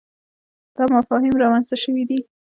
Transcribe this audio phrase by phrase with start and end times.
[0.75, 2.19] دا مفاهیم رامنځته شوي دي.